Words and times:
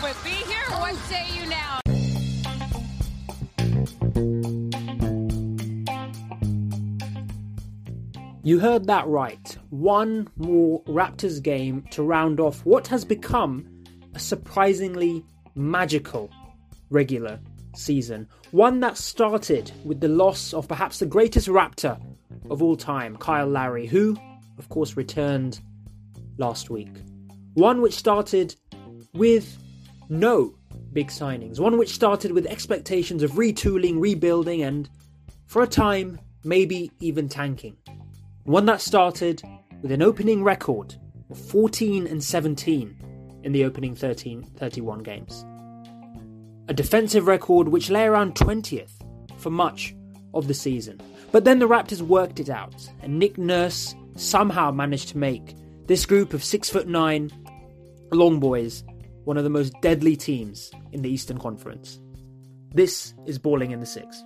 but 0.00 0.16
be 0.24 0.30
here. 0.30 0.64
What 0.70 0.94
say 1.08 1.24
you 1.34 1.46
now? 1.48 1.80
You 8.42 8.60
heard 8.60 8.86
that 8.86 9.06
right. 9.06 9.58
One 9.70 10.28
more 10.36 10.82
Raptors 10.84 11.42
game 11.42 11.84
to 11.90 12.02
round 12.02 12.38
off 12.38 12.64
what 12.64 12.86
has 12.88 13.04
become 13.04 13.66
a 14.14 14.18
surprisingly 14.18 15.24
magical 15.54 16.30
regular 16.90 17.40
season. 17.74 18.28
One 18.52 18.80
that 18.80 18.96
started 18.96 19.72
with 19.84 20.00
the 20.00 20.08
loss 20.08 20.54
of 20.54 20.68
perhaps 20.68 21.00
the 21.00 21.06
greatest 21.06 21.48
Raptor 21.48 22.00
of 22.50 22.62
all 22.62 22.76
time, 22.76 23.16
Kyle 23.16 23.48
Lowry, 23.48 23.86
who, 23.86 24.16
of 24.58 24.68
course, 24.68 24.96
returned 24.96 25.60
last 26.38 26.70
week. 26.70 26.94
One 27.54 27.82
which 27.82 27.94
started 27.94 28.54
with 29.12 29.58
no 30.08 30.54
big 30.92 31.08
signings. 31.08 31.60
One 31.60 31.78
which 31.78 31.94
started 31.94 32.32
with 32.32 32.46
expectations 32.46 33.22
of 33.22 33.32
retooling, 33.32 34.00
rebuilding, 34.00 34.62
and 34.62 34.88
for 35.46 35.62
a 35.62 35.66
time, 35.66 36.18
maybe 36.44 36.90
even 37.00 37.28
tanking. 37.28 37.76
One 38.44 38.66
that 38.66 38.80
started 38.80 39.42
with 39.82 39.92
an 39.92 40.02
opening 40.02 40.42
record 40.42 40.94
of 41.30 41.38
14 41.38 42.06
and 42.06 42.22
17 42.22 43.40
in 43.42 43.52
the 43.52 43.64
opening 43.64 43.94
13 43.94 44.42
31 44.56 45.02
games. 45.02 45.44
A 46.68 46.74
defensive 46.74 47.26
record 47.26 47.68
which 47.68 47.90
lay 47.90 48.04
around 48.04 48.34
20th 48.34 48.92
for 49.38 49.50
much 49.50 49.94
of 50.34 50.48
the 50.48 50.54
season. 50.54 51.00
But 51.32 51.44
then 51.44 51.58
the 51.58 51.68
Raptors 51.68 52.02
worked 52.02 52.40
it 52.40 52.50
out, 52.50 52.88
and 53.02 53.18
Nick 53.18 53.38
Nurse 53.38 53.94
somehow 54.16 54.70
managed 54.70 55.08
to 55.10 55.18
make 55.18 55.54
this 55.86 56.06
group 56.06 56.32
of 56.32 56.42
6 56.42 56.70
foot 56.70 56.88
9 56.88 57.30
long 58.12 58.40
boys 58.40 58.82
one 59.26 59.36
of 59.36 59.42
the 59.42 59.50
most 59.50 59.74
deadly 59.82 60.14
teams 60.14 60.70
in 60.92 61.02
the 61.02 61.10
Eastern 61.10 61.36
Conference. 61.36 61.98
This 62.72 63.12
is 63.26 63.40
Balling 63.40 63.72
in 63.72 63.80
the 63.80 63.86
Six. 63.86 64.22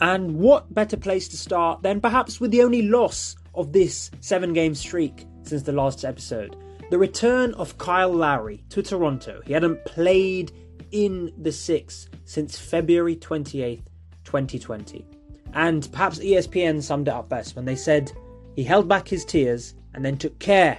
And 0.00 0.38
what 0.38 0.72
better 0.72 0.96
place 0.96 1.26
to 1.28 1.36
start 1.36 1.82
than 1.82 2.00
perhaps 2.00 2.40
with 2.40 2.52
the 2.52 2.62
only 2.62 2.82
loss 2.82 3.34
of 3.54 3.72
this 3.72 4.12
seven 4.20 4.52
game 4.52 4.76
streak 4.76 5.26
since 5.42 5.62
the 5.62 5.72
last 5.72 6.04
episode? 6.04 6.54
The 6.90 6.98
return 6.98 7.54
of 7.54 7.76
Kyle 7.78 8.12
Lowry 8.12 8.62
to 8.68 8.82
Toronto. 8.82 9.40
He 9.46 9.52
hadn't 9.52 9.84
played 9.84 10.52
in 10.92 11.32
the 11.38 11.50
six 11.50 12.08
since 12.24 12.56
February 12.56 13.16
28th, 13.16 13.82
2020. 14.22 15.13
And 15.54 15.90
perhaps 15.92 16.18
ESPN 16.18 16.82
summed 16.82 17.08
it 17.08 17.14
up 17.14 17.28
best 17.28 17.56
when 17.56 17.64
they 17.64 17.76
said 17.76 18.12
he 18.56 18.64
held 18.64 18.88
back 18.88 19.08
his 19.08 19.24
tears 19.24 19.74
and 19.94 20.04
then 20.04 20.16
took 20.16 20.38
care 20.38 20.78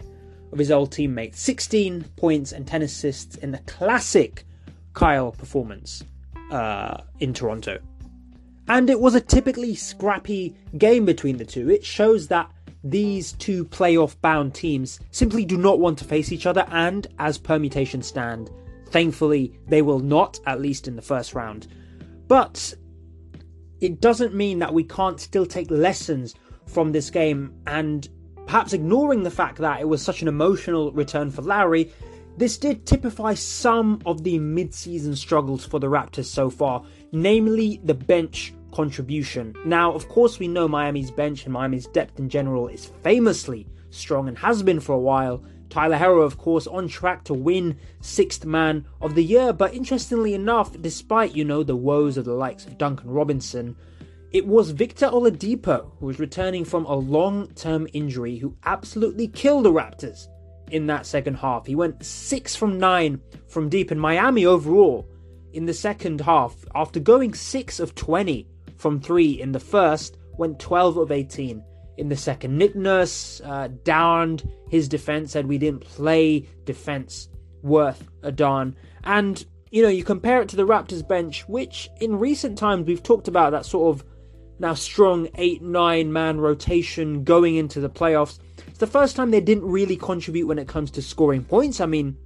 of 0.51 0.59
his 0.59 0.71
old 0.71 0.91
teammate. 0.91 1.35
16 1.35 2.03
points 2.15 2.51
and 2.51 2.67
10 2.67 2.81
assists 2.81 3.35
in 3.37 3.51
the 3.51 3.59
classic 3.59 4.45
Kyle 4.93 5.31
performance 5.31 6.03
uh, 6.51 6.97
in 7.19 7.33
Toronto. 7.33 7.79
And 8.67 8.89
it 8.89 8.99
was 8.99 9.15
a 9.15 9.21
typically 9.21 9.75
scrappy 9.75 10.55
game 10.77 11.05
between 11.05 11.37
the 11.37 11.45
two. 11.45 11.69
It 11.69 11.85
shows 11.85 12.27
that 12.29 12.51
these 12.83 13.33
two 13.33 13.65
playoff 13.65 14.19
bound 14.21 14.53
teams 14.53 14.99
simply 15.11 15.45
do 15.45 15.57
not 15.57 15.79
want 15.79 15.97
to 15.99 16.05
face 16.05 16.31
each 16.31 16.45
other, 16.45 16.65
and 16.69 17.07
as 17.19 17.37
permutations 17.37 18.07
stand, 18.07 18.49
thankfully 18.89 19.53
they 19.67 19.81
will 19.81 19.99
not, 19.99 20.39
at 20.45 20.61
least 20.61 20.87
in 20.87 20.95
the 20.95 21.01
first 21.01 21.33
round. 21.33 21.67
But 22.27 22.73
it 23.81 24.01
doesn't 24.01 24.33
mean 24.33 24.59
that 24.59 24.73
we 24.73 24.83
can't 24.83 25.19
still 25.19 25.45
take 25.45 25.69
lessons 25.69 26.35
from 26.66 26.91
this 26.91 27.09
game 27.09 27.53
and 27.67 28.09
perhaps 28.45 28.73
ignoring 28.73 29.23
the 29.23 29.31
fact 29.31 29.57
that 29.57 29.79
it 29.79 29.88
was 29.88 30.01
such 30.01 30.22
an 30.22 30.27
emotional 30.27 30.91
return 30.91 31.31
for 31.31 31.41
Lowry, 31.41 31.91
this 32.38 32.57
did 32.57 32.85
typify 32.85 33.33
some 33.33 34.01
of 34.05 34.23
the 34.23 34.39
mid 34.39 34.73
season 34.73 35.16
struggles 35.16 35.66
for 35.66 35.79
the 35.79 35.88
Raptors 35.88 36.25
so 36.25 36.50
far, 36.50 36.83
namely 37.11 37.79
the 37.83 37.94
bench 37.94 38.53
contribution. 38.73 39.55
Now, 39.66 39.94
of 39.94 40.09
course, 40.09 40.38
we 40.38 40.47
know 40.47 40.67
Miami's 40.67 41.11
bench 41.11 41.45
and 41.45 41.53
Miami's 41.53 41.88
depth 41.88 42.19
in 42.19 42.29
general 42.29 42.67
is 42.67 42.91
famously 43.03 43.67
strong 43.95 44.28
and 44.28 44.38
has 44.38 44.63
been 44.63 44.79
for 44.79 44.94
a 44.94 45.00
while. 45.00 45.44
Tyler 45.69 45.97
Herro, 45.97 46.23
of 46.23 46.38
course, 46.38 46.67
on 46.67 46.88
track 46.88 47.23
to 47.25 47.33
win 47.33 47.78
sixth 48.00 48.45
man 48.45 48.85
of 49.01 49.16
the 49.16 49.23
year, 49.23 49.51
but 49.51 49.73
interestingly 49.73 50.33
enough, 50.33 50.79
despite, 50.81 51.35
you 51.35 51.44
know, 51.44 51.63
the 51.63 51.75
woes 51.75 52.17
of 52.17 52.25
the 52.25 52.33
likes 52.33 52.66
of 52.66 52.78
Duncan 52.78 53.09
Robinson, 53.09 53.75
it 54.31 54.45
was 54.45 54.72
Victor 54.72 55.07
Oladipo 55.07 55.91
who 56.00 56.06
was 56.06 56.19
returning 56.19 56.66
from 56.66 56.85
a 56.85 56.95
long 56.95 57.47
term 57.56 57.88
injury 57.94 58.38
who 58.38 58.56
absolutely 58.66 59.28
killed 59.28 59.66
the 59.66 59.72
Raptors 59.72 60.27
in 60.72 60.88
that 60.88 61.06
second 61.06 61.35
half. 61.35 61.66
He 61.66 61.75
went 61.75 62.03
6 62.06 62.56
from 62.56 62.77
9 62.77 63.22
from 63.47 63.69
deep 63.69 63.91
in 63.91 64.00
Miami 64.00 64.45
overall 64.45 65.07
in 65.53 65.66
the 65.66 65.73
second 65.73 66.22
half 66.22 66.53
after 66.75 67.00
going 67.00 67.33
6 67.33 67.79
of 67.79 67.95
20 67.95 68.47
from 68.77 69.00
3 69.00 69.41
in 69.41 69.53
the 69.53 69.59
first, 69.59 70.17
went 70.38 70.59
12 70.59 70.97
of 70.97 71.12
18 71.12 71.63
in 71.97 72.09
the 72.09 72.16
second. 72.16 72.57
Nick 72.57 72.75
Nurse 72.75 73.41
uh, 73.45 73.69
downed 73.83 74.50
his 74.69 74.88
defense, 74.88 75.31
said 75.31 75.47
we 75.47 75.57
didn't 75.57 75.81
play 75.81 76.47
defense 76.66 77.29
worth 77.61 78.07
a 78.22 78.31
darn. 78.31 78.75
And, 79.03 79.44
you 79.72 79.81
know, 79.81 79.89
you 79.89 80.03
compare 80.03 80.41
it 80.41 80.50
to 80.50 80.56
the 80.56 80.66
Raptors 80.67 81.07
bench, 81.07 81.47
which 81.47 81.89
in 82.00 82.19
recent 82.19 82.57
times 82.57 82.88
we've 82.88 83.03
talked 83.03 83.28
about 83.28 83.51
that 83.51 83.66
sort 83.66 83.95
of 83.95 84.06
now 84.59 84.73
strong 84.73 85.28
8 85.35 85.61
9 85.61 86.13
man 86.13 86.39
rotation 86.39 87.23
going 87.23 87.56
into 87.56 87.79
the 87.79 87.89
playoffs. 87.89 88.39
It's 88.67 88.79
the 88.79 88.88
first 88.88 89.16
time 89.16 89.31
they 89.31 89.41
didn't 89.41 89.66
really 89.66 89.97
contribute 89.97 90.47
when 90.47 90.59
it 90.59 90.67
comes 90.67 90.91
to 90.91 91.01
scoring 91.01 91.44
points. 91.44 91.81
I 91.81 91.85
mean, 91.85 92.17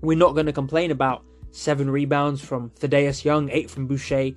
we're 0.00 0.18
not 0.18 0.34
going 0.34 0.46
to 0.46 0.52
complain 0.52 0.90
about 0.90 1.24
seven 1.50 1.88
rebounds 1.88 2.40
from 2.40 2.70
Thaddeus 2.70 3.24
Young, 3.24 3.48
eight 3.50 3.70
from 3.70 3.86
Boucher, 3.86 4.30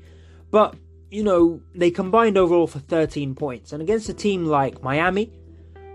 but 0.51 0.75
you 1.09 1.23
know, 1.23 1.62
they 1.73 1.91
combined 1.91 2.38
overall 2.38 2.68
for 2.68 2.79
13 2.79 3.35
points. 3.35 3.73
And 3.73 3.81
against 3.81 4.09
a 4.09 4.13
team 4.13 4.45
like 4.45 4.84
Miami, 4.84 5.31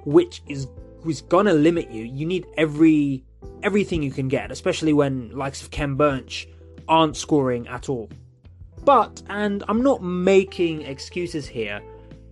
which 0.04 0.42
is 0.46 0.68
who's 1.02 1.20
gonna 1.20 1.52
limit 1.52 1.90
you, 1.90 2.04
you 2.04 2.26
need 2.26 2.46
every 2.56 3.24
everything 3.62 4.02
you 4.02 4.10
can 4.10 4.28
get, 4.28 4.50
especially 4.50 4.92
when 4.92 5.30
likes 5.36 5.62
of 5.62 5.70
Khem 5.70 5.96
Birch 5.96 6.48
aren't 6.88 7.16
scoring 7.16 7.66
at 7.68 7.88
all. 7.88 8.08
But, 8.84 9.22
and 9.28 9.62
I'm 9.68 9.82
not 9.82 10.02
making 10.02 10.82
excuses 10.82 11.46
here, 11.46 11.80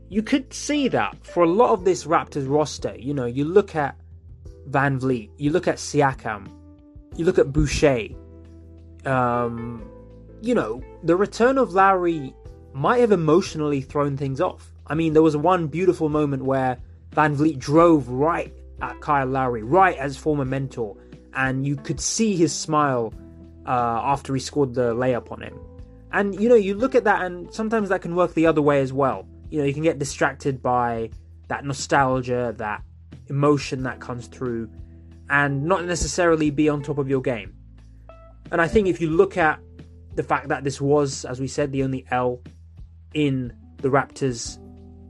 you 0.09 0.23
could 0.23 0.53
see 0.53 0.89
that 0.89 1.25
for 1.25 1.45
a 1.45 1.49
lot 1.49 1.71
of 1.71 1.85
this 1.85 2.05
Raptors 2.05 2.49
roster, 2.49 2.97
you 2.99 3.15
know, 3.15 3.27
you 3.27 3.45
look 3.45 3.77
at 3.77 3.97
VanVleet, 4.69 5.31
you 5.37 5.51
look 5.51 5.69
at 5.69 5.77
Siakam, 5.77 6.49
you 7.17 7.25
look 7.25 7.39
at 7.39 7.53
Boucher, 7.53 8.09
um, 9.05 9.89
you 10.43 10.55
know, 10.55 10.83
the 11.05 11.15
return 11.15 11.59
of 11.59 11.75
Lowry 11.75 12.35
might 12.73 12.99
have 12.99 13.13
emotionally 13.13 13.81
thrown 13.81 14.17
things 14.17 14.41
off. 14.41 14.73
I 14.87 14.95
mean, 14.95 15.13
there 15.13 15.23
was 15.23 15.37
one 15.37 15.67
beautiful 15.67 16.09
moment 16.09 16.45
where 16.45 16.79
VanVleet 17.13 17.59
drove 17.59 18.09
right 18.09 18.53
at 18.83 19.01
Kyle 19.01 19.27
Lowry, 19.27 19.63
right 19.63 19.97
as 19.97 20.17
former 20.17 20.45
mentor, 20.45 20.97
and 21.35 21.67
you 21.67 21.77
could 21.77 22.01
see 22.01 22.37
his 22.37 22.53
smile 22.53 23.13
uh, 23.67 24.01
after 24.03 24.35
he 24.35 24.41
scored 24.41 24.75
the 24.75 24.95
layup 24.95 25.31
on 25.31 25.43
him. 25.43 25.59
And 26.13 26.41
you 26.41 26.49
know, 26.49 26.55
you 26.55 26.75
look 26.75 26.95
at 26.95 27.05
that, 27.05 27.23
and 27.25 27.53
sometimes 27.53 27.89
that 27.91 28.03
can 28.03 28.17
work 28.17 28.35
the 28.35 28.47
other 28.47 28.63
way 28.63 28.81
as 28.81 28.93
well. 28.93 29.27
You 29.49 29.59
know, 29.59 29.65
you 29.65 29.75
can 29.75 29.83
get 29.83 29.99
distracted 29.99 30.63
by 30.63 31.11
that 31.49 31.65
nostalgia, 31.65 32.55
that 32.59 32.83
emotion 33.29 33.83
that 33.85 34.01
comes 34.01 34.27
through, 34.27 34.69
and 35.29 35.65
not 35.65 35.85
necessarily 35.85 36.51
be 36.51 36.69
on 36.69 36.83
top 36.83 36.99
of 36.99 37.09
your 37.09 37.21
game. 37.21 37.55
And 38.51 38.61
I 38.61 38.67
think 38.67 38.89
if 38.89 39.01
you 39.01 39.11
look 39.11 39.37
at 39.37 39.61
the 40.17 40.23
fact 40.23 40.49
that 40.49 40.65
this 40.65 40.81
was, 40.81 41.25
as 41.25 41.41
we 41.41 41.47
said, 41.47 41.71
the 41.71 41.85
only 41.85 42.05
L 42.11 42.41
in 43.15 43.53
the 43.79 43.89
Raptors' 43.89 44.59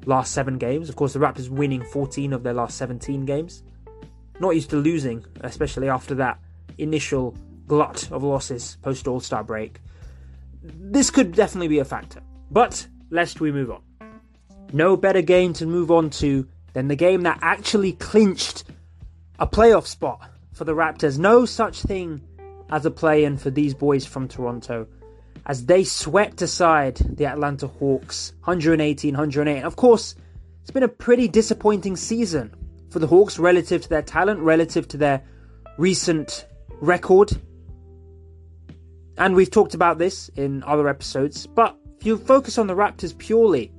last 0.06 0.32
seven 0.32 0.58
games. 0.58 0.88
Of 0.88 0.96
course, 0.96 1.12
the 1.12 1.18
Raptors 1.18 1.48
winning 1.48 1.82
14 1.82 2.32
of 2.32 2.42
their 2.42 2.54
last 2.54 2.76
17 2.78 3.24
games. 3.24 3.62
Not 4.38 4.54
used 4.54 4.70
to 4.70 4.76
losing, 4.76 5.24
especially 5.42 5.88
after 5.88 6.14
that 6.16 6.38
initial 6.78 7.36
glut 7.66 8.10
of 8.10 8.22
losses 8.22 8.78
post 8.82 9.06
All 9.06 9.20
Star 9.20 9.44
break. 9.44 9.80
This 10.62 11.10
could 11.10 11.32
definitely 11.32 11.68
be 11.68 11.78
a 11.78 11.84
factor. 11.84 12.20
But 12.50 12.86
lest 13.10 13.40
we 13.40 13.52
move 13.52 13.70
on. 13.70 13.82
No 14.72 14.96
better 14.96 15.22
game 15.22 15.52
to 15.54 15.66
move 15.66 15.90
on 15.90 16.10
to 16.10 16.46
than 16.72 16.88
the 16.88 16.96
game 16.96 17.22
that 17.22 17.38
actually 17.42 17.92
clinched 17.92 18.64
a 19.38 19.46
playoff 19.46 19.86
spot 19.86 20.30
for 20.52 20.64
the 20.64 20.74
Raptors. 20.74 21.18
No 21.18 21.44
such 21.44 21.82
thing 21.82 22.20
as 22.70 22.86
a 22.86 22.90
play 22.90 23.24
in 23.24 23.36
for 23.36 23.50
these 23.50 23.74
boys 23.74 24.06
from 24.06 24.28
Toronto 24.28 24.86
as 25.46 25.66
they 25.66 25.84
swept 25.84 26.42
aside 26.42 26.96
the 26.96 27.26
Atlanta 27.26 27.66
Hawks 27.66 28.32
118 28.44 29.14
108. 29.14 29.62
Of 29.62 29.76
course, 29.76 30.14
it's 30.62 30.70
been 30.70 30.82
a 30.82 30.88
pretty 30.88 31.28
disappointing 31.28 31.96
season 31.96 32.54
for 32.90 32.98
the 32.98 33.06
Hawks 33.06 33.38
relative 33.38 33.82
to 33.82 33.88
their 33.88 34.02
talent, 34.02 34.40
relative 34.40 34.86
to 34.88 34.96
their 34.96 35.22
recent 35.78 36.46
record. 36.80 37.32
And 39.18 39.34
we've 39.34 39.50
talked 39.50 39.74
about 39.74 39.98
this 39.98 40.28
in 40.36 40.62
other 40.64 40.88
episodes, 40.88 41.46
but 41.46 41.76
if 41.98 42.06
you 42.06 42.16
focus 42.16 42.58
on 42.58 42.66
the 42.66 42.74
Raptors 42.74 43.16
purely, 43.16 43.72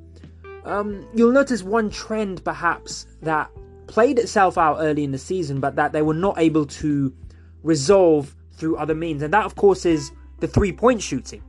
Um, 0.64 1.08
you'll 1.16 1.32
notice 1.32 1.64
one 1.64 1.90
trend 1.90 2.44
perhaps 2.44 3.08
that 3.24 3.50
played 3.88 4.20
itself 4.20 4.58
out 4.58 4.78
early 4.80 5.04
in 5.04 5.12
the 5.12 5.18
season, 5.18 5.60
but 5.60 5.76
that 5.76 5.92
they 5.92 6.04
were 6.04 6.14
not 6.14 6.38
able 6.38 6.66
to 6.68 7.12
resolve 7.64 8.36
through 8.54 8.78
other 8.78 8.94
means. 8.94 9.24
And 9.24 9.34
that, 9.34 9.46
of 9.46 9.56
course, 9.56 9.86
is 9.86 10.12
the 10.40 10.48
three 10.48 10.72
point 10.72 11.02
shooting. 11.02 11.42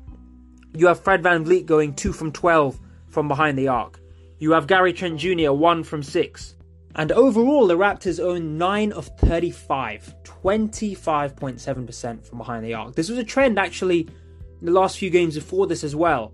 You 0.74 0.86
have 0.86 1.00
Fred 1.00 1.22
VanVleet 1.22 1.66
going 1.66 1.94
2 1.94 2.12
from 2.12 2.32
12 2.32 2.80
from 3.08 3.28
behind 3.28 3.58
the 3.58 3.68
arc. 3.68 4.00
You 4.38 4.52
have 4.52 4.66
Gary 4.66 4.92
Trent 4.92 5.18
Jr. 5.18 5.52
1 5.52 5.84
from 5.84 6.02
6. 6.02 6.56
And 6.94 7.12
overall, 7.12 7.66
the 7.66 7.76
Raptors 7.76 8.18
own 8.18 8.58
9 8.58 8.92
of 8.92 9.06
35, 9.18 10.14
25.7% 10.24 12.24
from 12.24 12.38
behind 12.38 12.64
the 12.64 12.74
arc. 12.74 12.94
This 12.94 13.08
was 13.08 13.18
a 13.18 13.24
trend 13.24 13.58
actually 13.58 14.00
in 14.00 14.66
the 14.66 14.72
last 14.72 14.98
few 14.98 15.10
games 15.10 15.34
before 15.34 15.66
this 15.66 15.84
as 15.84 15.94
well. 15.94 16.32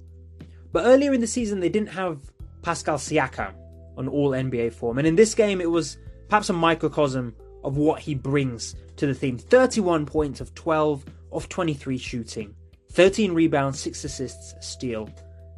But 0.72 0.84
earlier 0.84 1.12
in 1.12 1.20
the 1.20 1.26
season, 1.26 1.60
they 1.60 1.68
didn't 1.68 1.90
have 1.90 2.20
Pascal 2.62 2.98
Siakam 2.98 3.54
on 3.96 4.08
all 4.08 4.30
NBA 4.30 4.72
form. 4.72 4.98
And 4.98 5.06
in 5.06 5.16
this 5.16 5.34
game, 5.34 5.60
it 5.60 5.70
was 5.70 5.98
perhaps 6.28 6.50
a 6.50 6.52
microcosm 6.52 7.34
of 7.64 7.76
what 7.76 8.00
he 8.00 8.14
brings 8.14 8.76
to 8.96 9.06
the 9.06 9.14
team 9.14 9.38
31 9.38 10.06
points 10.06 10.40
of 10.40 10.54
12 10.54 11.04
of 11.32 11.48
23 11.48 11.98
shooting, 11.98 12.54
13 12.92 13.32
rebounds, 13.32 13.80
6 13.80 14.04
assists, 14.04 14.54
steal, 14.66 15.08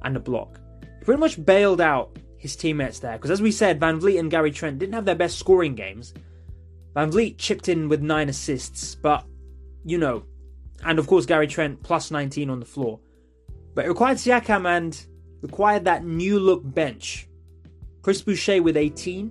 and 0.03 0.17
a 0.17 0.21
block. 0.21 0.61
He 0.99 1.05
pretty 1.05 1.21
much 1.21 1.45
bailed 1.45 1.81
out 1.81 2.17
his 2.37 2.57
teammates 2.57 2.99
there 3.01 3.17
because, 3.17 3.31
as 3.31 3.43
we 3.43 3.53
said, 3.53 3.81
VanVleet 3.81 4.19
and 4.19 4.31
Gary 4.31 4.51
Trent 4.51 4.79
didn't 4.79 4.95
have 4.95 5.05
their 5.05 5.15
best 5.15 5.39
scoring 5.39 5.75
games. 5.75 6.15
VanVleet 6.97 7.39
chipped 7.39 7.69
in 7.69 7.89
with 7.89 8.03
9 8.03 8.29
assists, 8.29 8.95
but 8.95 9.25
you 9.85 9.99
know, 9.99 10.25
and 10.85 10.99
of 10.99 11.07
course, 11.07 11.27
Gary 11.27 11.47
Trent 11.47 11.83
plus 11.83 12.11
19 12.11 12.51
on 12.51 12.61
the 12.61 12.67
floor. 12.67 13.01
But 13.75 13.85
it 13.85 13.89
required 13.89 14.17
Siakam 14.17 14.67
and 14.67 15.07
required 15.43 15.85
that 15.85 16.05
new 16.05 16.39
look 16.39 16.63
bench. 16.65 17.29
Chris 18.03 18.23
Boucher 18.23 18.63
with 18.63 18.77
18 18.77 19.31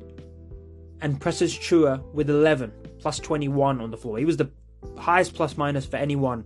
and 1.02 1.20
Precious 1.20 1.58
Achiuwa 1.58 2.02
with 2.14 2.30
11 2.30 2.72
plus 3.00 3.20
21 3.20 3.82
on 3.82 3.92
the 3.92 3.98
floor. 3.98 4.18
He 4.18 4.26
was 4.26 4.38
the 4.38 4.50
highest 4.98 5.34
plus 5.34 5.58
minus 5.58 5.86
for 5.86 5.98
anyone 5.98 6.46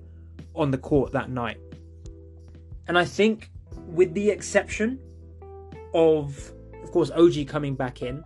on 0.56 0.72
the 0.72 0.78
court 0.78 1.12
that 1.14 1.30
night. 1.30 1.58
And 2.88 2.98
I 2.98 3.06
think, 3.06 3.50
with 3.88 4.14
the 4.14 4.30
exception 4.30 5.00
of, 5.94 6.54
of 6.84 6.92
course, 6.92 7.12
OG 7.12 7.48
coming 7.48 7.76
back 7.76 8.02
in 8.02 8.24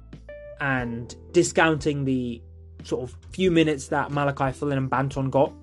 and 0.59 1.15
discounting 1.31 2.05
the 2.05 2.41
sort 2.83 3.03
of 3.03 3.15
few 3.31 3.51
minutes 3.51 3.87
that 3.89 4.11
Malachi 4.11 4.51
Flynn 4.51 4.77
and 4.77 4.89
Banton 4.89 5.29
got, 5.29 5.53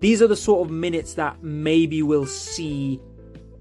these 0.00 0.20
are 0.22 0.26
the 0.26 0.36
sort 0.36 0.66
of 0.66 0.72
minutes 0.72 1.14
that 1.14 1.42
maybe 1.42 2.02
we'll 2.02 2.26
see 2.26 3.00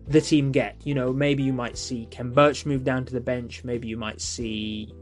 the 0.08 0.22
team 0.22 0.52
get. 0.52 0.76
You 0.84 0.94
know, 0.94 1.14
maybe 1.14 1.44
you 1.44 1.54
might 1.54 1.78
see 1.78 2.08
Khem 2.12 2.32
Birch 2.32 2.66
move 2.66 2.84
down 2.84 3.06
to 3.06 3.14
the 3.14 3.22
bench. 3.22 3.64
Maybe 3.64 3.88
you 3.88 3.98
might 3.98 4.22
see 4.22 4.94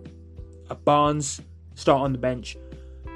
a 0.69 0.75
Barnes 0.75 1.41
start 1.75 2.01
on 2.01 2.11
the 2.11 2.17
bench. 2.17 2.55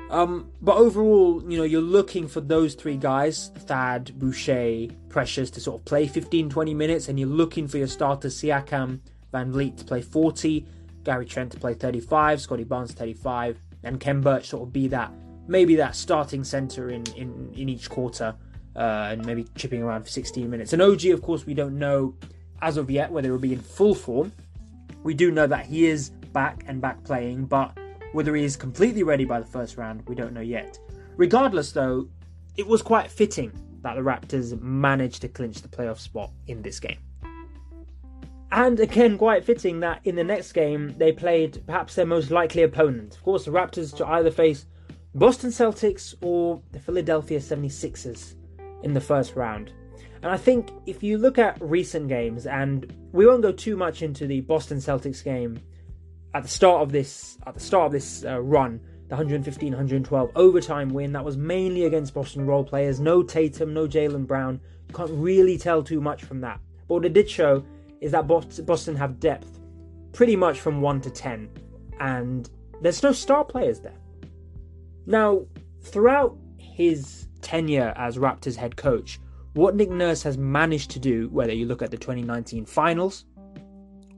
Um, 0.10 0.52
but 0.62 0.78
overall, 0.78 1.44
you 1.50 1.58
know, 1.58 1.64
you're 1.64 1.82
looking 1.82 2.28
for 2.28 2.40
those 2.40 2.76
three 2.76 2.98
guys, 2.98 3.52
Thad, 3.60 4.18
Boucher, 4.18 4.88
Precious, 5.10 5.50
to 5.52 5.60
sort 5.60 5.82
of 5.82 5.86
play 5.86 6.08
15, 6.08 6.50
20 6.50 6.74
minutes, 6.74 7.10
and 7.10 7.20
you're 7.20 7.28
looking 7.28 7.68
for 7.68 7.78
your 7.78 7.88
starters, 7.88 8.42
Siakam, 8.42 9.00
VanVleet 9.34 9.78
to 9.78 9.86
play 9.86 10.02
40, 10.02 10.66
Gary 11.04 11.26
Trent 11.26 11.52
to 11.52 11.60
play 11.60 11.74
35, 11.74 12.42
Scotty 12.42 12.64
Barnes 12.64 12.94
35, 12.94 13.60
and 13.84 14.00
Khem 14.00 14.22
Birch 14.22 14.48
sort 14.48 14.64
of 14.64 14.74
be 14.74 14.88
that, 14.88 15.12
maybe 15.48 15.76
that 15.76 15.96
starting 15.96 16.44
center 16.44 16.90
in, 16.90 17.04
in, 17.16 17.54
in 17.56 17.70
each 17.70 17.90
quarter 17.90 18.34
uh, 18.78 19.10
and 19.12 19.26
maybe 19.26 19.46
chipping 19.56 19.82
around 19.82 20.04
for 20.04 20.10
16 20.10 20.50
minutes. 20.50 20.72
And 20.72 20.82
OG, 20.82 21.06
of 21.08 21.22
course, 21.22 21.46
we 21.46 21.54
don't 21.54 21.78
know 21.78 22.16
as 22.62 22.78
of 22.78 22.90
yet 22.90 23.12
whether 23.12 23.30
he'll 23.30 23.40
be 23.40 23.54
in 23.54 23.60
full 23.60 23.96
form. 23.96 24.32
We 25.04 25.14
do 25.14 25.32
know 25.32 25.48
that 25.48 25.66
he 25.66 25.88
is 25.88 26.10
back 26.32 26.64
and 26.68 26.82
back 26.82 27.04
playing, 27.04 27.46
but 27.46 27.78
whether 28.14 28.36
he 28.36 28.44
is 28.44 28.56
completely 28.56 29.04
ready 29.04 29.26
by 29.26 29.40
the 29.40 29.46
first 29.46 29.78
round, 29.78 30.08
we 30.08 30.16
don't 30.16 30.34
know 30.34 30.42
yet. 30.42 30.80
Regardless, 31.16 31.72
though, 31.72 32.08
it 32.56 32.68
was 32.68 32.82
quite 32.82 33.12
fitting 33.12 33.52
that 33.82 33.96
the 33.96 34.02
Raptors 34.02 34.60
managed 34.62 35.22
to 35.22 35.28
clinch 35.28 35.62
the 35.62 35.68
playoff 35.68 36.00
spot 36.00 36.32
in 36.48 36.62
this 36.62 36.80
game. 36.80 36.98
And 38.52 38.80
again, 38.80 39.18
quite 39.18 39.44
fitting 39.44 39.82
that 39.82 40.02
in 40.06 40.16
the 40.16 40.24
next 40.24 40.54
game 40.54 40.96
they 40.98 41.12
played 41.12 41.64
perhaps 41.66 41.96
their 41.96 42.06
most 42.06 42.32
likely 42.32 42.64
opponent. 42.64 43.16
Of 43.16 43.24
course, 43.24 43.46
the 43.46 43.52
Raptors 43.52 43.96
to 43.98 44.08
either 44.08 44.32
face 44.32 44.66
Boston 45.14 45.50
Celtics 45.50 46.16
or 46.22 46.62
the 46.72 46.80
Philadelphia 46.80 47.40
76ers 47.40 48.36
in 48.84 48.94
the 48.94 49.02
first 49.02 49.36
round. 49.36 49.74
And 50.22 50.32
I 50.32 50.38
think 50.38 50.70
if 50.86 51.04
you 51.04 51.18
look 51.18 51.38
at 51.38 51.58
recent 51.62 52.08
games, 52.08 52.48
and 52.48 52.92
we 53.12 53.26
won't 53.26 53.42
go 53.42 53.52
too 53.52 53.76
much 53.76 54.02
into 54.02 54.28
the 54.28 54.42
Boston 54.42 54.78
Celtics 54.78 55.24
game 55.24 55.60
at 56.38 56.44
the 56.44 56.50
start 56.50 56.84
of 56.84 56.92
this 56.92 57.40
at 57.48 57.56
the 57.56 57.60
start 57.60 57.88
of 57.88 57.92
this 57.92 58.24
uh, 58.24 58.40
run, 58.40 58.80
the 59.10 59.16
115-112 59.16 60.32
overtime 60.36 60.90
win 60.90 61.12
that 61.14 61.26
was 61.26 61.36
mainly 61.36 61.86
against 61.86 62.14
Boston 62.14 62.46
role 62.46 62.64
players. 62.64 63.00
No 63.00 63.24
Tatum, 63.24 63.74
no 63.74 63.88
Jaylen 63.88 64.28
Brown. 64.28 64.62
You 64.88 64.94
can't 64.94 65.10
really 65.14 65.58
tell 65.58 65.82
too 65.82 66.00
much 66.00 66.24
from 66.24 66.40
that. 66.42 66.60
But 66.88 66.94
what 66.94 67.06
it 67.06 67.14
did 67.14 67.28
show 67.28 67.66
is 68.02 68.12
that 68.12 68.28
Boston 68.28 68.96
have 68.96 69.20
depth 69.20 69.60
pretty 70.14 70.36
much 70.36 70.60
from 70.60 70.80
one 70.80 71.02
to 71.02 71.10
ten, 71.10 71.50
and 72.00 72.48
there's 72.84 73.02
no 73.02 73.14
star 73.14 73.44
players 73.44 73.80
there. 73.80 73.98
Now, 75.08 75.42
throughout 75.82 76.38
his 76.58 77.28
tenure 77.42 77.94
as 77.96 78.20
Raptors 78.20 78.56
head 78.56 78.76
coach, 78.76 79.20
what 79.54 79.76
Nick 79.76 79.90
Nurse 79.90 80.22
has 80.22 80.38
managed 80.38 80.92
to 80.92 81.00
do, 81.00 81.30
whether 81.30 81.54
you 81.54 81.66
look 81.66 81.82
at 81.82 81.90
the 81.90 81.98
2019 81.98 82.68
finals, 82.68 83.26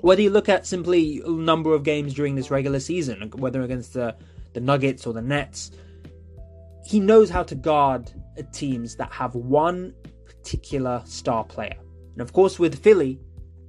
whether 0.01 0.21
you 0.21 0.29
look 0.29 0.49
at 0.49 0.65
simply 0.65 1.21
number 1.25 1.73
of 1.73 1.83
games 1.83 2.13
during 2.13 2.35
this 2.35 2.51
regular 2.51 2.79
season, 2.79 3.31
whether 3.35 3.61
against 3.61 3.93
the, 3.93 4.15
the 4.53 4.59
Nuggets 4.59 5.05
or 5.05 5.13
the 5.13 5.21
Nets, 5.21 5.71
he 6.85 6.99
knows 6.99 7.29
how 7.29 7.43
to 7.43 7.55
guard 7.55 8.11
teams 8.51 8.95
that 8.95 9.11
have 9.11 9.35
one 9.35 9.93
particular 10.25 11.01
star 11.05 11.43
player. 11.43 11.75
And 12.13 12.21
of 12.21 12.33
course, 12.33 12.57
with 12.57 12.81
Philly, 12.81 13.19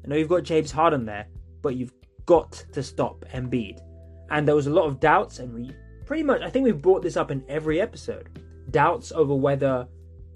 I 0.04 0.08
know 0.08 0.16
you've 0.16 0.28
got 0.28 0.44
James 0.44 0.70
Harden 0.70 1.04
there, 1.04 1.26
but 1.62 1.76
you've 1.76 1.92
got 2.26 2.64
to 2.72 2.82
stop 2.82 3.24
Embiid. 3.32 3.80
And 4.30 4.46
there 4.46 4.54
was 4.54 4.68
a 4.68 4.72
lot 4.72 4.86
of 4.86 5.00
doubts, 5.00 5.40
and 5.40 5.52
we 5.52 5.72
pretty 6.06 6.22
much, 6.22 6.40
I 6.42 6.50
think 6.50 6.64
we've 6.64 6.80
brought 6.80 7.02
this 7.02 7.16
up 7.16 7.30
in 7.30 7.44
every 7.48 7.80
episode 7.80 8.28
doubts 8.70 9.10
over 9.12 9.34
whether 9.34 9.88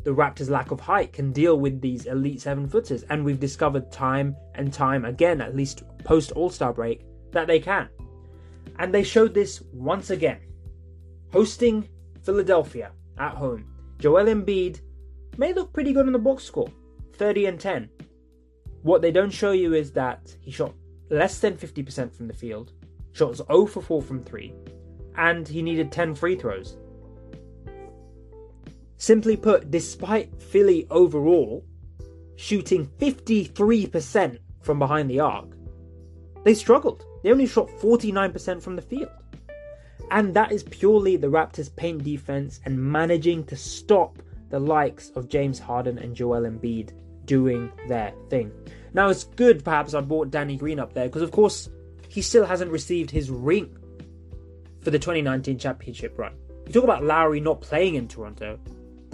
the 0.05 0.15
Raptors' 0.15 0.51
lack 0.51 0.71
of 0.71 0.81
height 0.81 1.13
can 1.13 1.33
deal 1.33 1.59
with 1.59 1.81
these 1.81 2.07
elite 2.07 2.41
seven 2.41 2.69
footers. 2.69 3.03
And 3.11 3.25
we've 3.25 3.41
discovered 3.41 3.91
time 3.91 4.37
and 4.55 4.73
time 4.73 5.05
again, 5.05 5.41
at 5.41 5.57
least 5.57 5.83
post 6.05 6.33
All 6.33 6.51
Star 6.51 6.73
break, 6.73 7.05
that 7.33 7.47
they 7.47 7.59
can. 7.59 7.89
And 8.79 8.93
they 8.93 9.03
showed 9.03 9.35
this 9.35 9.63
once 9.73 10.11
again. 10.11 10.41
Hosting 11.33 11.89
Philadelphia 12.23 12.93
at 13.19 13.35
home, 13.35 13.67
Joel 13.99 14.27
Embiid 14.27 14.81
may 15.37 15.53
look 15.53 15.73
pretty 15.73 15.93
good 15.93 16.07
on 16.07 16.13
the 16.13 16.19
box 16.19 16.45
score 16.45 16.71
30 17.15 17.47
and 17.47 17.61
10. 17.61 17.89
What 18.83 19.03
they 19.03 19.11
don't 19.11 19.31
show 19.31 19.53
you 19.53 19.75
is 19.75 19.93
that 19.93 20.35
he 20.41 20.51
shot 20.51 20.75
less 21.11 21.39
than 21.39 21.57
50% 21.57 22.13
from 22.13 22.29
the 22.29 22.35
field, 22.35 22.73
shot 23.13 23.37
0 23.37 23.67
for 23.67 23.81
4 23.81 24.03
from 24.03 24.23
3, 24.23 24.53
and 25.17 25.47
he 25.49 25.63
needed 25.63 25.91
10 25.91 26.15
free 26.15 26.37
throws. 26.37 26.77
Simply 29.05 29.37
put, 29.37 29.71
despite 29.71 30.41
Philly 30.41 30.87
overall 30.91 31.63
shooting 32.37 32.87
53% 32.99 34.39
from 34.63 34.79
behind 34.79 35.11
the 35.11 35.21
arc, 35.21 35.55
they 36.43 36.55
struggled. 36.55 37.05
They 37.23 37.31
only 37.31 37.45
shot 37.45 37.69
49% 37.69 38.63
from 38.63 38.77
the 38.77 38.81
field. 38.81 39.11
And 40.11 40.33
that 40.33 40.53
is 40.53 40.63
purely 40.63 41.19
the 41.19 41.27
Raptors' 41.27 41.77
paint 41.77 42.03
defense 42.03 42.61
and 42.65 42.83
managing 42.83 43.45
to 43.45 43.57
stop 43.57 44.23
the 44.49 44.59
likes 44.59 45.11
of 45.11 45.29
James 45.29 45.59
Harden 45.59 45.99
and 45.99 46.17
Joel 46.17 46.45
Embiid 46.45 46.93
doing 47.27 47.71
their 47.87 48.15
thing. 48.31 48.51
Now, 48.95 49.11
it's 49.11 49.25
good 49.25 49.63
perhaps 49.63 49.93
I 49.93 50.01
brought 50.01 50.31
Danny 50.31 50.57
Green 50.57 50.79
up 50.79 50.95
there 50.95 51.09
because, 51.09 51.21
of 51.21 51.31
course, 51.31 51.69
he 52.09 52.23
still 52.23 52.47
hasn't 52.47 52.71
received 52.71 53.11
his 53.11 53.31
ring 53.31 53.77
for 54.81 54.89
the 54.89 54.99
2019 54.99 55.59
championship 55.59 56.19
run. 56.19 56.33
You 56.67 56.73
talk 56.73 56.85
about 56.85 57.05
Lowry 57.05 57.41
not 57.41 57.61
playing 57.61 57.97
in 57.97 58.09
Toronto. 58.09 58.59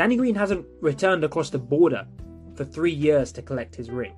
Danny 0.01 0.17
Green 0.17 0.35
hasn't 0.35 0.65
returned 0.81 1.25
across 1.25 1.51
the 1.51 1.59
border 1.59 2.07
for 2.55 2.65
three 2.65 2.91
years 2.91 3.33
to 3.33 3.43
collect 3.43 3.77
his 3.77 3.91
ring. 3.91 4.15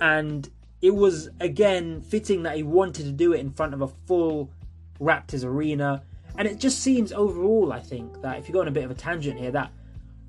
And 0.00 0.48
it 0.80 0.94
was 0.94 1.28
again 1.40 2.00
fitting 2.00 2.42
that 2.44 2.56
he 2.56 2.62
wanted 2.62 3.04
to 3.04 3.12
do 3.12 3.34
it 3.34 3.40
in 3.40 3.50
front 3.50 3.74
of 3.74 3.82
a 3.82 3.88
full 4.06 4.50
Raptors 4.98 5.44
arena. 5.44 6.02
And 6.38 6.48
it 6.48 6.58
just 6.58 6.80
seems 6.80 7.12
overall, 7.12 7.70
I 7.70 7.80
think, 7.80 8.22
that 8.22 8.38
if 8.38 8.48
you 8.48 8.54
go 8.54 8.62
on 8.62 8.68
a 8.68 8.70
bit 8.70 8.84
of 8.84 8.90
a 8.90 8.94
tangent 8.94 9.38
here, 9.38 9.50
that 9.50 9.70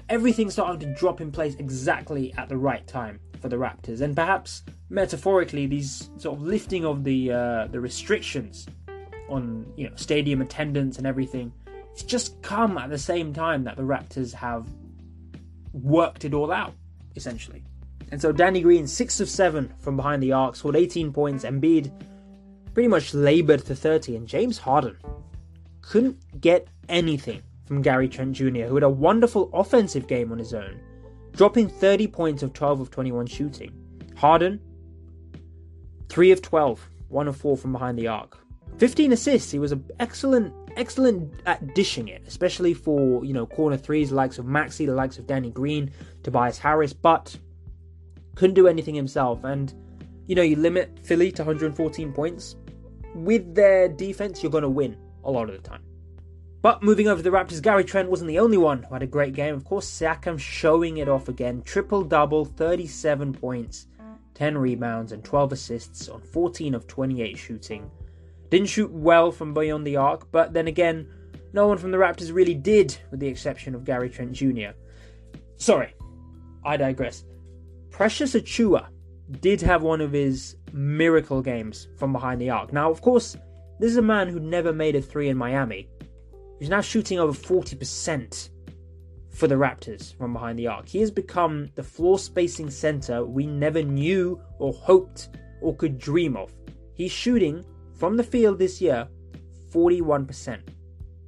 everything's 0.10 0.52
starting 0.52 0.82
to 0.82 0.94
drop 1.00 1.22
in 1.22 1.32
place 1.32 1.56
exactly 1.56 2.34
at 2.34 2.50
the 2.50 2.58
right 2.58 2.86
time 2.86 3.22
for 3.42 3.48
the 3.48 3.56
Raptors. 3.56 4.02
And 4.02 4.14
perhaps 4.14 4.64
metaphorically, 4.90 5.68
these 5.68 6.10
sort 6.18 6.38
of 6.38 6.44
lifting 6.44 6.84
of 6.84 7.06
the 7.06 7.32
uh, 7.32 7.68
the 7.68 7.80
restrictions 7.80 8.68
on 9.30 9.72
you 9.78 9.90
know 9.90 9.96
stadium 9.96 10.42
attendance 10.42 10.98
and 10.98 11.08
everything 11.08 11.54
it's 11.96 12.04
just 12.04 12.42
come 12.42 12.78
at 12.78 12.90
the 12.90 12.98
same 12.98 13.34
time 13.34 13.64
that 13.64 13.78
the 13.78 13.82
Raptors 13.82 14.34
have 14.34 14.68
worked 15.72 16.26
it 16.26 16.34
all 16.34 16.52
out, 16.52 16.74
essentially. 17.16 17.64
And 18.12 18.22
so 18.22 18.34
Danny 18.34 18.60
Green, 18.60 18.86
6 18.86 19.22
of 19.22 19.30
7 19.30 19.74
from 19.80 19.96
behind 19.96 20.22
the 20.22 20.34
arc, 20.34 20.58
scored 20.58 20.76
18 20.76 21.14
points. 21.14 21.46
Embiid 21.46 21.90
pretty 22.74 22.90
much 22.90 23.14
laboured 23.14 23.66
to 23.68 23.76
30. 23.78 24.18
And 24.18 24.28
James 24.28 24.58
Harden 24.58 24.98
couldn't 25.82 26.42
get 26.42 26.68
anything 26.90 27.42
from 27.66 27.82
Gary 27.82 28.10
Trent 28.10 28.34
Jr., 28.34 28.64
who 28.64 28.76
had 28.76 28.84
a 28.84 28.90
wonderful 28.90 29.50
offensive 29.54 30.06
game 30.06 30.34
on 30.34 30.38
his 30.38 30.54
own, 30.54 30.78
dropping 31.32 31.70
30 31.70 32.08
points 32.08 32.44
of 32.44 32.52
12 32.52 32.82
of 32.82 32.92
21 32.92 33.26
shooting. 33.28 33.72
Harden, 34.18 34.60
3 36.10 36.32
of 36.32 36.42
12, 36.42 36.90
1 37.08 37.28
of 37.30 37.38
4 37.38 37.56
from 37.56 37.72
behind 37.72 37.98
the 37.98 38.10
arc. 38.10 38.38
15 38.80 39.14
assists. 39.14 39.50
He 39.50 39.60
was 39.60 39.72
an 39.72 39.86
excellent, 40.02 40.54
excellent 40.76 41.42
at 41.46 41.74
dishing 41.74 42.08
it, 42.08 42.24
especially 42.28 42.74
for 42.74 43.24
you 43.26 43.34
know 43.34 43.46
corner 43.46 43.78
threes, 43.78 44.10
the 44.10 44.16
likes 44.16 44.38
of 44.38 44.46
Maxey, 44.46 44.86
the 44.86 44.94
likes 44.94 45.18
of 45.18 45.28
Danny 45.28 45.52
Green, 45.52 45.92
Tobias 46.24 46.58
Harris, 46.58 46.94
but 46.94 47.36
couldn't 48.36 48.56
do 48.56 48.68
anything 48.68 48.96
himself. 48.96 49.44
And 49.44 49.74
you 50.28 50.36
know 50.36 50.42
you 50.42 50.56
limit 50.56 51.00
Philly 51.04 51.32
to 51.34 51.42
114 51.42 52.14
points. 52.14 52.56
With 53.14 53.56
their 53.56 53.88
defense, 53.88 54.44
you're 54.44 54.52
going 54.52 54.64
to 54.64 54.70
win 54.70 54.98
a 55.24 55.32
lot 55.32 55.50
of 55.50 55.56
the 55.56 55.62
time. 55.68 55.82
But 56.62 56.82
moving 56.82 57.08
over 57.08 57.22
to 57.22 57.30
the 57.30 57.36
Raptors, 57.36 57.62
Gary 57.62 57.84
Trent 57.84 58.10
wasn't 58.10 58.28
the 58.28 58.40
only 58.40 58.58
one 58.58 58.82
who 58.82 58.94
had 58.96 59.04
a 59.04 59.08
great 59.08 59.34
game. 59.34 59.54
Of 59.54 59.64
course, 59.66 59.88
Siakam 59.88 60.40
showing 60.40 60.98
it 60.98 61.08
off 61.08 61.30
again. 61.30 61.62
Triple 61.62 62.04
double, 62.04 62.44
37 62.44 63.34
points, 63.34 63.86
10 64.34 64.58
rebounds, 64.58 65.12
and 65.12 65.24
12 65.24 65.52
assists 65.52 66.10
on 66.10 66.22
14 66.22 66.74
of 66.74 66.88
28 66.88 67.38
shooting. 67.38 67.92
Didn't 68.50 68.70
shoot 68.70 68.92
well 68.92 69.32
from 69.32 69.54
beyond 69.54 69.86
the 69.86 69.98
arc, 69.98 70.32
but 70.32 70.54
then 70.54 70.68
again, 70.68 71.08
no 71.54 71.68
one 71.68 71.78
from 71.78 71.92
the 71.92 71.98
Raptors 71.98 72.34
really 72.34 72.54
did, 72.54 72.98
with 73.12 73.20
the 73.20 73.28
exception 73.28 73.76
of 73.76 73.86
Gary 73.86 74.10
Trent 74.10 74.34
Jr. 74.34 74.72
Sorry, 75.58 75.94
I 76.64 76.78
digress. 76.78 77.24
Precious 77.90 78.34
Achiuwa 78.34 78.88
did 79.40 79.62
have 79.62 79.82
one 79.82 80.02
of 80.02 80.12
his 80.12 80.58
miracle 80.74 81.42
games 81.42 81.88
from 81.98 82.12
behind 82.12 82.42
the 82.42 82.50
arc. 82.50 82.74
Now, 82.74 82.92
of 82.92 83.02
course, 83.02 83.38
this 83.80 83.92
is 83.92 83.98
a 83.98 84.02
man 84.02 84.28
who 84.28 84.40
never 84.40 84.74
made 84.74 84.96
a 84.96 85.02
three 85.02 85.30
in 85.30 85.38
Miami. 85.38 85.90
He's 86.60 86.70
now 86.70 86.82
shooting 86.82 87.20
over 87.20 87.34
40% 87.34 88.50
for 89.30 89.48
the 89.48 89.56
Raptors 89.56 90.16
from 90.18 90.34
behind 90.34 90.58
the 90.58 90.68
arc. 90.68 90.88
He 90.88 91.00
has 91.00 91.12
become 91.12 91.70
the 91.76 91.84
floor 91.84 92.18
spacing 92.20 92.70
center 92.70 93.26
we 93.26 93.46
never 93.46 93.82
knew 93.82 94.42
or 94.60 94.74
hoped 94.74 95.30
or 95.62 95.76
could 95.76 95.98
dream 95.98 96.38
of. 96.38 96.52
He's 96.94 97.12
shooting 97.12 97.66
from 97.98 98.18
the 98.18 98.24
field 98.24 98.60
this 98.60 98.82
year 98.82 99.08
41% 99.72 100.60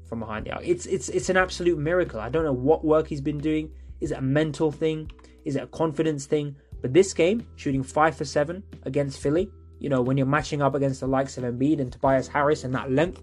from 0.07 0.19
behind 0.19 0.45
the 0.45 0.51
arc. 0.51 0.65
It's 0.65 0.86
it's 0.86 1.09
it's 1.09 1.29
an 1.29 1.38
absolute 1.38 1.77
miracle. 1.77 2.19
I 2.19 2.29
don't 2.29 2.45
know 2.45 2.53
what 2.53 2.86
work 2.86 3.07
he's 3.07 3.21
been 3.21 3.38
doing. 3.38 3.71
Is 4.00 4.12
it 4.12 4.17
a 4.17 4.21
mental 4.21 4.71
thing? 4.71 5.12
Is 5.43 5.55
it 5.55 5.63
a 5.63 5.67
confidence 5.67 6.25
thing? 6.25 6.55
But 6.81 6.93
this 6.93 7.13
game, 7.13 7.45
shooting 7.55 7.81
5 7.81 8.15
for 8.15 8.25
7 8.25 8.63
against 8.83 9.19
Philly, 9.19 9.50
you 9.79 9.89
know, 9.89 10.01
when 10.01 10.15
you're 10.17 10.27
matching 10.27 10.62
up 10.62 10.75
against 10.75 11.00
the 11.00 11.07
likes 11.07 11.38
of 11.38 11.43
Embiid 11.43 11.79
and 11.79 11.91
Tobias 11.91 12.27
Harris 12.27 12.63
and 12.63 12.74
that 12.75 12.91
length, 12.91 13.21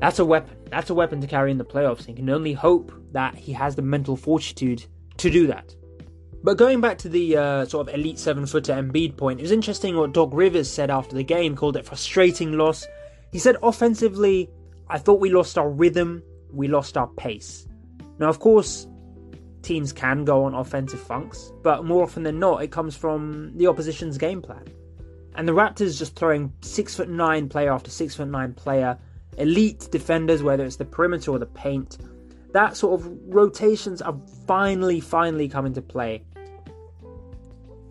that's 0.00 0.18
a 0.18 0.24
weapon. 0.24 0.56
That's 0.70 0.90
a 0.90 0.94
weapon 0.94 1.20
to 1.20 1.26
carry 1.26 1.50
in 1.50 1.58
the 1.58 1.64
playoffs. 1.64 2.00
And 2.00 2.08
you 2.08 2.14
can 2.16 2.30
only 2.30 2.52
hope 2.52 2.92
that 3.12 3.34
he 3.34 3.52
has 3.52 3.74
the 3.74 3.82
mental 3.82 4.16
fortitude 4.16 4.84
to 5.16 5.30
do 5.30 5.46
that. 5.46 5.74
But 6.44 6.58
going 6.58 6.82
back 6.82 6.98
to 6.98 7.08
the 7.08 7.38
uh, 7.38 7.64
sort 7.64 7.88
of 7.88 7.94
elite 7.94 8.18
seven 8.18 8.44
footer 8.44 8.74
Embiid 8.74 9.16
point, 9.16 9.40
it 9.40 9.42
was 9.42 9.50
interesting 9.50 9.96
what 9.96 10.12
Doc 10.12 10.28
Rivers 10.30 10.70
said 10.70 10.90
after 10.90 11.16
the 11.16 11.24
game, 11.24 11.56
called 11.56 11.74
it 11.74 11.86
frustrating 11.86 12.52
loss. 12.58 12.86
He 13.32 13.38
said 13.38 13.56
offensively, 13.62 14.50
I 14.90 14.98
thought 14.98 15.20
we 15.20 15.30
lost 15.30 15.56
our 15.56 15.70
rhythm, 15.70 16.22
we 16.52 16.68
lost 16.68 16.98
our 16.98 17.06
pace. 17.06 17.66
Now, 18.18 18.28
of 18.28 18.40
course, 18.40 18.86
teams 19.62 19.90
can 19.90 20.26
go 20.26 20.44
on 20.44 20.52
offensive 20.52 21.00
funks, 21.00 21.50
but 21.62 21.86
more 21.86 22.02
often 22.02 22.24
than 22.24 22.38
not, 22.38 22.62
it 22.62 22.70
comes 22.70 22.94
from 22.94 23.56
the 23.56 23.66
opposition's 23.66 24.18
game 24.18 24.42
plan. 24.42 24.66
And 25.36 25.48
the 25.48 25.52
Raptors 25.52 25.98
just 25.98 26.14
throwing 26.14 26.52
six 26.60 26.94
foot 26.94 27.08
nine 27.08 27.48
player 27.48 27.72
after 27.72 27.90
six 27.90 28.16
foot 28.16 28.28
nine 28.28 28.52
player, 28.52 28.98
elite 29.38 29.88
defenders, 29.90 30.42
whether 30.42 30.66
it's 30.66 30.76
the 30.76 30.84
perimeter 30.84 31.30
or 31.30 31.38
the 31.38 31.46
paint, 31.46 31.96
that 32.52 32.76
sort 32.76 33.00
of 33.00 33.10
rotations 33.34 34.02
are 34.02 34.14
finally, 34.46 35.00
finally 35.00 35.48
coming 35.48 35.72
to 35.72 35.80
play. 35.80 36.22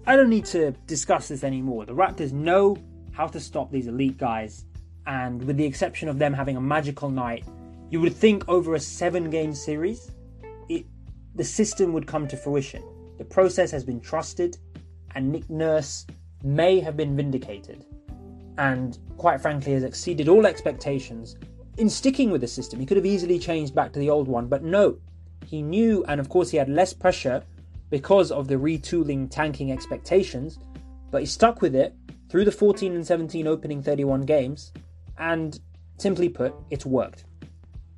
I 0.06 0.18
don't 0.18 0.30
need 0.30 0.46
to 0.48 0.72
discuss 0.86 1.30
this 1.30 1.46
anymore. 1.46 1.86
The 1.86 1.94
Raptors 1.94 2.34
know 2.34 2.76
how 3.14 3.28
to 3.28 3.40
stop 3.40 3.72
these 3.72 3.88
elite 3.88 4.18
guys, 4.18 4.66
and 5.08 5.42
with 5.42 5.56
the 5.56 5.66
exception 5.66 6.10
of 6.10 6.20
them 6.20 6.34
having 6.34 6.58
a 6.58 6.62
magical 6.62 7.10
night, 7.10 7.46
you 7.90 8.02
would 8.02 8.14
think 8.14 8.48
over 8.50 8.76
a 8.76 8.80
seven 8.80 9.30
game 9.30 9.54
series, 9.54 10.12
it, 10.68 10.86
the 11.36 11.44
system 11.44 11.94
would 11.94 12.06
come 12.06 12.28
to 12.28 12.36
fruition. 12.36 12.84
The 13.18 13.24
process 13.24 13.72
has 13.72 13.86
been 13.86 14.02
trusted, 14.02 14.58
and 15.16 15.32
Nick 15.32 15.50
Nurse 15.50 16.06
may 16.44 16.82
have 16.82 16.98
been 16.98 17.16
vindicated, 17.16 17.86
and 18.58 19.00
quite 19.18 19.40
frankly, 19.40 19.72
has 19.72 19.84
exceeded 19.84 20.28
all 20.28 20.46
expectations 20.46 21.38
in 21.78 21.90
sticking 21.90 22.30
with 22.30 22.42
the 22.42 22.48
system. 22.48 22.78
He 22.78 22.86
could 22.86 22.98
have 22.98 23.06
easily 23.06 23.40
changed 23.40 23.74
back 23.74 23.94
to 23.94 24.00
the 24.00 24.10
old 24.10 24.28
one, 24.28 24.48
but 24.48 24.64
no. 24.64 24.98
He 25.46 25.62
knew, 25.62 26.04
and 26.10 26.20
of 26.20 26.28
course, 26.28 26.50
he 26.50 26.58
had 26.58 26.68
less 26.68 26.92
pressure 26.92 27.42
because 27.94 28.32
of 28.32 28.48
the 28.48 28.56
retooling 28.56 29.30
tanking 29.30 29.72
expectations, 29.72 30.58
but 31.12 31.22
he 31.22 31.28
stuck 31.28 31.62
with 31.62 31.76
it 31.76 31.94
through 32.28 32.44
the 32.44 32.52
14 32.52 32.92
and 32.96 33.06
17 33.06 33.46
opening 33.46 33.84
31 33.84 34.22
games, 34.22 34.74
and 35.20 35.60
simply 36.00 36.28
put, 36.28 36.56
it's 36.72 36.88
worked. 36.88 37.26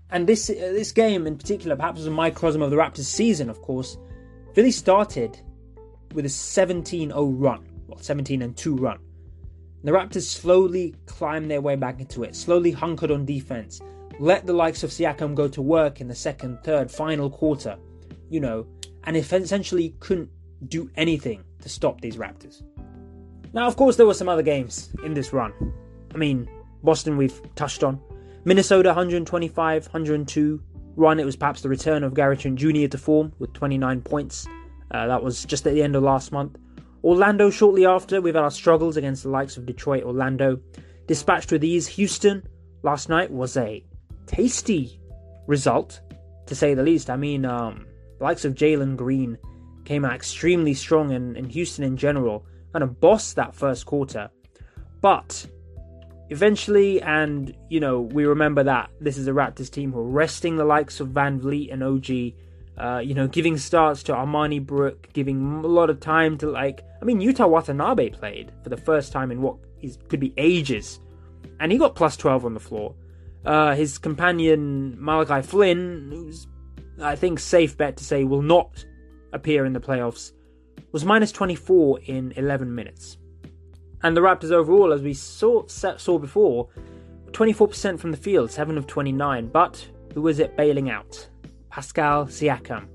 And 0.09 0.27
this 0.27 0.49
uh, 0.49 0.53
this 0.53 0.91
game 0.91 1.25
in 1.25 1.37
particular, 1.37 1.77
perhaps 1.77 1.99
was 1.99 2.07
a 2.07 2.11
microcosm 2.11 2.61
of 2.61 2.71
the 2.71 2.75
Raptors' 2.75 3.05
season. 3.05 3.49
Of 3.49 3.61
course, 3.61 3.97
Philly 4.53 4.71
started 4.71 5.39
with 6.13 6.25
a 6.25 6.27
17-0 6.27 7.13
run, 7.41 7.65
well, 7.87 7.97
17 7.97 8.41
and 8.41 8.57
2 8.57 8.75
run. 8.75 8.99
The 9.85 9.91
Raptors 9.93 10.23
slowly 10.23 10.93
climbed 11.05 11.49
their 11.49 11.61
way 11.61 11.77
back 11.77 12.01
into 12.01 12.23
it, 12.23 12.35
slowly 12.35 12.71
hunkered 12.71 13.11
on 13.11 13.23
defense, 13.23 13.79
let 14.19 14.45
the 14.45 14.51
likes 14.51 14.83
of 14.83 14.89
Siakam 14.89 15.35
go 15.35 15.47
to 15.47 15.61
work 15.61 16.01
in 16.01 16.09
the 16.09 16.15
second, 16.15 16.59
third, 16.65 16.91
final 16.91 17.29
quarter. 17.29 17.77
You 18.29 18.41
know, 18.41 18.67
and 19.05 19.15
essentially 19.15 19.95
couldn't 19.99 20.29
do 20.67 20.89
anything 20.95 21.43
to 21.61 21.69
stop 21.69 22.01
these 22.01 22.17
Raptors. 22.17 22.63
Now, 23.53 23.67
of 23.67 23.77
course, 23.77 23.95
there 23.95 24.05
were 24.05 24.13
some 24.13 24.29
other 24.29 24.41
games 24.41 24.89
in 25.03 25.13
this 25.13 25.31
run. 25.31 25.53
I 26.13 26.17
mean, 26.17 26.49
Boston 26.83 27.17
we've 27.17 27.41
touched 27.55 27.83
on. 27.83 27.99
Minnesota 28.43 28.89
125, 28.89 29.85
102 29.85 30.61
run. 30.95 31.19
It 31.19 31.25
was 31.25 31.35
perhaps 31.35 31.61
the 31.61 31.69
return 31.69 32.03
of 32.03 32.13
Gary 32.13 32.37
Trent 32.37 32.57
Jr. 32.57 32.87
to 32.87 32.97
form 32.97 33.33
with 33.39 33.53
29 33.53 34.01
points. 34.01 34.47
Uh, 34.91 35.07
that 35.07 35.23
was 35.23 35.45
just 35.45 35.65
at 35.65 35.73
the 35.73 35.83
end 35.83 35.95
of 35.95 36.03
last 36.03 36.31
month. 36.31 36.57
Orlando 37.03 37.49
shortly 37.49 37.85
after. 37.85 38.21
We've 38.21 38.35
had 38.35 38.43
our 38.43 38.51
struggles 38.51 38.97
against 38.97 39.23
the 39.23 39.29
likes 39.29 39.57
of 39.57 39.65
Detroit, 39.65 40.03
Orlando. 40.03 40.59
Dispatched 41.07 41.51
with 41.51 41.63
ease. 41.63 41.87
Houston 41.87 42.47
last 42.83 43.09
night 43.09 43.31
was 43.31 43.57
a 43.57 43.83
tasty 44.25 44.99
result, 45.47 46.01
to 46.47 46.55
say 46.55 46.73
the 46.73 46.83
least. 46.83 47.09
I 47.09 47.15
mean, 47.15 47.45
um, 47.45 47.85
the 48.17 48.23
likes 48.23 48.45
of 48.45 48.55
Jalen 48.55 48.95
Green 48.95 49.37
came 49.85 50.03
out 50.03 50.13
extremely 50.13 50.73
strong, 50.73 51.11
in, 51.11 51.35
and 51.35 51.51
Houston 51.51 51.83
in 51.83 51.97
general 51.97 52.45
kind 52.73 52.83
of 52.83 52.99
bossed 52.99 53.35
that 53.37 53.55
first 53.55 53.85
quarter. 53.85 54.29
But 55.01 55.47
eventually, 56.29 57.01
and 57.01 57.55
you 57.69 57.79
know, 57.79 58.01
we 58.01 58.25
remember 58.25 58.63
that 58.63 58.89
this 58.99 59.17
is 59.17 59.27
a 59.27 59.31
Raptors 59.31 59.69
team 59.69 59.93
who 59.93 59.99
are 59.99 60.09
resting 60.09 60.57
the 60.57 60.65
likes 60.65 60.99
of 60.99 61.09
VanVleet 61.09 61.71
and 61.71 61.83
OG. 61.83 62.33
Uh, 62.77 62.99
you 62.99 63.13
know, 63.13 63.25
giving 63.25 63.57
starts 63.57 64.03
to 64.03 64.11
Armoni 64.11 64.65
Brook, 64.65 65.07
giving 65.13 65.63
a 65.63 65.67
lot 65.67 65.89
of 65.89 66.01
time 66.01 66.37
to 66.39 66.49
like. 66.49 66.83
I 67.01 67.05
mean, 67.05 67.21
Yuta 67.21 67.47
Watanabe 67.49 68.09
played 68.09 68.51
for 68.63 68.69
the 68.69 68.77
first 68.77 69.13
time 69.13 69.31
in 69.31 69.41
what 69.41 69.55
is, 69.81 69.97
could 70.09 70.19
be 70.19 70.33
ages, 70.35 70.99
and 71.61 71.71
he 71.71 71.77
got 71.77 71.95
plus 71.95 72.17
twelve 72.17 72.43
on 72.43 72.53
the 72.53 72.59
floor. 72.59 72.93
Uh, 73.45 73.75
his 73.75 73.97
companion 73.97 74.97
Malachi 74.99 75.47
Flynn, 75.47 76.09
who's 76.11 76.47
I 77.01 77.15
think 77.15 77.39
safe 77.39 77.77
bet 77.77 77.97
to 77.97 78.03
say 78.03 78.23
will 78.23 78.41
not 78.41 78.85
appear 79.33 79.65
in 79.65 79.73
the 79.73 79.79
playoffs, 79.79 80.31
was 80.91 81.03
minus 81.05 81.31
24 81.31 81.99
in 82.05 82.33
11 82.35 82.73
minutes. 82.73 83.17
And 84.03 84.15
the 84.15 84.21
Raptors 84.21 84.51
overall, 84.51 84.93
as 84.93 85.01
we 85.01 85.13
saw, 85.13 85.65
saw 85.67 86.17
before, 86.19 86.69
24% 87.31 87.99
from 87.99 88.11
the 88.11 88.17
field, 88.17 88.51
7 88.51 88.77
of 88.77 88.87
29. 88.87 89.47
But 89.47 89.85
who 90.13 90.21
was 90.21 90.39
it 90.39 90.55
bailing 90.55 90.89
out? 90.89 91.27
Pascal 91.69 92.25
Siakam. 92.27 92.87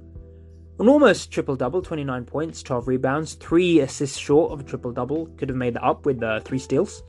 An 0.79 0.89
almost 0.89 1.31
triple 1.31 1.57
double, 1.57 1.83
29 1.83 2.25
points, 2.25 2.63
12 2.63 2.89
rebounds, 2.89 3.35
3 3.35 3.81
assists 3.81 4.17
short 4.17 4.53
of 4.53 4.61
a 4.61 4.63
triple 4.63 4.93
double. 4.93 5.27
Could 5.37 5.51
have 5.51 5.59
made 5.59 5.75
that 5.75 5.85
up 5.85 6.07
with 6.07 6.23
uh, 6.23 6.41
3 6.41 6.59
steals. 6.59 7.03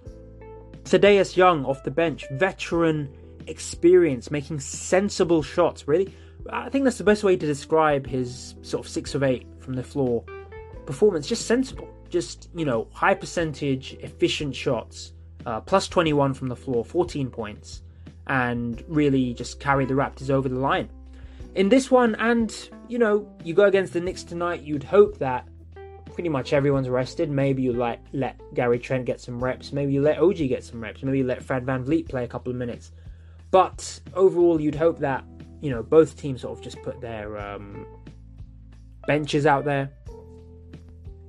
Thaddeus 0.83 1.37
Young 1.37 1.63
off 1.63 1.83
the 1.83 1.91
bench, 1.91 2.25
veteran 2.31 3.09
experience, 3.47 4.29
making 4.29 4.59
sensible 4.59 5.41
shots, 5.41 5.87
really. 5.87 6.13
I 6.49 6.69
think 6.69 6.83
that's 6.83 6.97
the 6.97 7.03
best 7.03 7.23
way 7.23 7.35
to 7.35 7.45
describe 7.45 8.07
his 8.07 8.55
sort 8.61 8.85
of 8.85 8.91
six 8.91 9.15
of 9.15 9.23
eight 9.23 9.45
from 9.59 9.75
the 9.75 9.83
floor 9.83 10.23
performance. 10.85 11.27
Just 11.27 11.45
sensible, 11.45 11.87
just 12.09 12.49
you 12.55 12.65
know, 12.65 12.87
high 12.93 13.13
percentage, 13.13 13.93
efficient 14.01 14.55
shots. 14.55 15.13
Uh, 15.45 15.59
plus 15.59 15.87
21 15.87 16.35
from 16.35 16.49
the 16.49 16.55
floor, 16.55 16.85
14 16.85 17.31
points, 17.31 17.81
and 18.27 18.83
really 18.87 19.33
just 19.33 19.59
carry 19.59 19.85
the 19.85 19.93
Raptors 19.95 20.29
over 20.29 20.47
the 20.47 20.59
line. 20.59 20.87
In 21.55 21.67
this 21.67 21.89
one, 21.89 22.13
and 22.15 22.69
you 22.87 22.99
know, 22.99 23.27
you 23.43 23.55
go 23.55 23.65
against 23.65 23.93
the 23.93 23.99
Knicks 23.99 24.23
tonight, 24.23 24.61
you'd 24.61 24.83
hope 24.83 25.17
that 25.17 25.47
pretty 26.13 26.29
much 26.29 26.53
everyone's 26.53 26.89
rested. 26.89 27.29
Maybe 27.29 27.63
you 27.63 27.73
like 27.73 27.99
let 28.13 28.39
Gary 28.53 28.79
Trent 28.79 29.05
get 29.05 29.19
some 29.19 29.43
reps. 29.43 29.73
Maybe 29.73 29.93
you 29.93 30.01
let 30.01 30.19
OG 30.19 30.37
get 30.37 30.63
some 30.63 30.81
reps. 30.81 31.01
Maybe 31.01 31.19
you 31.19 31.23
let 31.23 31.43
Fred 31.43 31.65
VanVleet 31.65 32.07
play 32.09 32.23
a 32.23 32.27
couple 32.27 32.51
of 32.51 32.57
minutes. 32.57 32.91
But 33.49 33.99
overall, 34.13 34.61
you'd 34.61 34.75
hope 34.75 34.99
that 34.99 35.25
you 35.61 35.69
know 35.69 35.83
both 35.83 36.17
teams 36.17 36.41
sort 36.41 36.57
of 36.57 36.63
just 36.63 36.81
put 36.81 36.99
their 37.01 37.37
um, 37.37 37.85
benches 39.07 39.45
out 39.45 39.65
there. 39.65 39.91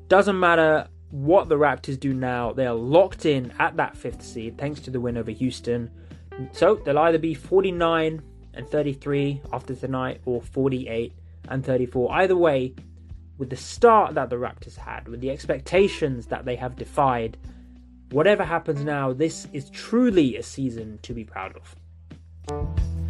Doesn't 0.09 0.39
matter 0.39 0.89
what 1.11 1.49
the 1.49 1.57
Raptors 1.57 1.99
do 2.01 2.13
now; 2.13 2.53
they 2.53 2.67
are 2.67 2.75
locked 2.75 3.27
in 3.27 3.53
at 3.59 3.77
that 3.77 3.97
fifth 3.97 4.23
seed 4.23 4.59
thanks 4.59 4.81
to 4.81 4.91
the 4.91 5.01
win 5.01 5.17
over 5.17 5.31
Houston. 5.31 5.91
So 6.53 6.77
they'll 6.77 6.99
either 6.99 7.19
be 7.19 7.35
49 7.35 8.23
and 8.55 8.69
33 8.69 9.43
after 9.53 9.75
tonight, 9.75 10.21
or 10.25 10.41
48 10.41 11.13
and 11.49 11.65
34. 11.65 12.13
Either 12.13 12.37
way, 12.37 12.75
with 13.39 13.51
the 13.51 13.57
start 13.57 14.15
that 14.15 14.31
the 14.31 14.37
Raptors 14.37 14.77
had, 14.77 15.09
with 15.09 15.21
the 15.21 15.31
expectations 15.31 16.27
that 16.27 16.45
they 16.45 16.57
have 16.57 16.77
defied, 16.77 17.37
whatever 18.11 18.45
happens 18.45 18.85
now, 18.85 19.13
this 19.13 19.47
is 19.53 19.71
truly 19.71 20.37
a 20.37 20.43
season 20.43 20.99
to 21.03 21.15
be 21.15 21.25
proud 21.25 21.57
of. 21.57 23.02